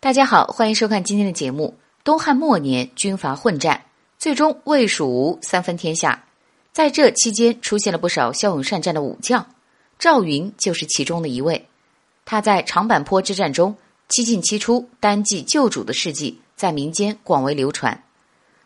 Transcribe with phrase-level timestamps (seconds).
[0.00, 1.74] 大家好，欢迎收看今天的节目。
[2.04, 3.82] 东汉末年，军阀混战，
[4.16, 6.24] 最终魏、蜀、吴三分天下。
[6.72, 9.44] 在这期间，出现了不少骁勇善战的武将，
[9.98, 11.66] 赵云就是其中的一位。
[12.24, 13.76] 他在长坂坡之战中
[14.08, 18.00] 七进七出、单骑救主的事迹，在民间广为流传。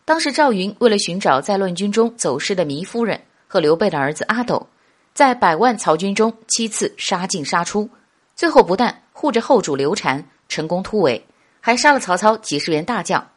[0.05, 4.67] 当时赵云为了寻找在乱军中走失的糜夫人和刘备的儿子阿斗，
[5.15, 7.89] 在百万曹军中七次杀进杀出，
[8.35, 10.23] 最后不但护着后主刘禅。
[10.53, 11.25] 成功突围，
[11.59, 13.27] 还杀了曹操几十员大将。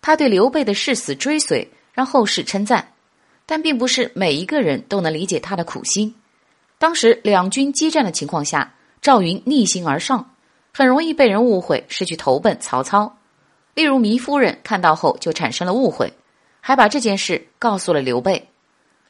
[0.00, 2.92] 他对刘备的誓死追随，让后世称赞。
[3.44, 6.14] 但并不是每一个人都能理解他的苦心。
[6.78, 10.30] 当时两军激战的情况下，赵云逆行而上，
[10.72, 13.18] 很容易被人误会是去投奔曹操。
[13.74, 16.12] 例如糜夫人看到后就产生了误会，
[16.60, 18.48] 还把这件事告诉了刘备。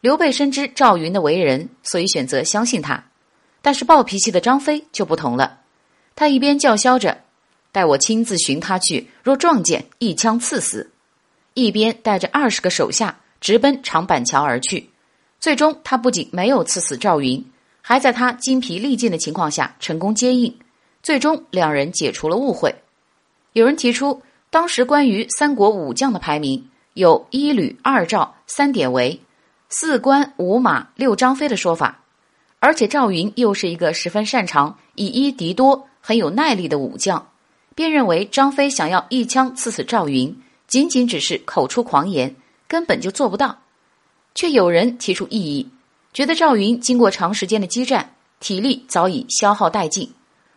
[0.01, 3.05] 刘备深知赵云的为人，所以选择相信他。
[3.61, 5.61] 但是暴脾气的张飞就不同了，
[6.17, 7.22] 他一边叫嚣着。
[7.73, 10.91] 待我亲自寻他去，若撞见，一枪刺死。
[11.55, 14.91] 一边带着二十个手下直奔长板桥而去。
[15.41, 17.45] 最终，他不仅没有刺死赵云，
[17.81, 20.57] 还在他精疲力尽的情况下成功接应。
[21.03, 22.75] 最终，两人解除了误会。
[23.55, 29.21] 有人提出，当时关于三国武将的排名有一吕、二赵、三典韦、
[29.69, 32.03] 四关、五马、六张飞的说法，
[32.61, 37.29] 而且赵云又是一个十分擅长以一敌多、很有耐力的武将。
[37.75, 42.35] 便认为张飞想要一枪刺死赵云，仅仅只是口出狂言，
[42.69, 43.59] 根本就做不到。
[44.35, 45.69] 却有人提出异议，
[46.13, 50.13] 觉得赵云经过长时间的激战，体力早已消耗殆尽。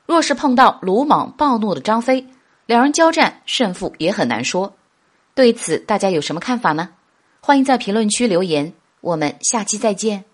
[0.05, 2.25] 若是碰到鲁莽暴怒的张飞，
[2.65, 4.73] 两人交战胜负也很难说。
[5.33, 6.89] 对此，大家有什么看法呢？
[7.41, 8.73] 欢迎在评论区留言。
[9.01, 10.25] 我们下期再见。